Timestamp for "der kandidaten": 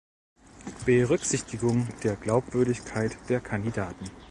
3.29-4.09